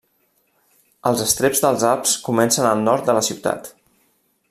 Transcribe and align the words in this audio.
Els 1.09 1.21
estreps 1.25 1.61
dels 1.67 1.87
Alps 1.91 2.15
comencen 2.31 2.71
al 2.71 2.85
nord 2.89 3.11
de 3.11 3.17
la 3.19 3.27
ciutat. 3.29 3.75